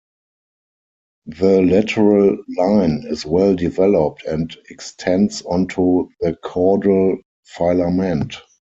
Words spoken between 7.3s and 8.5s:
filament.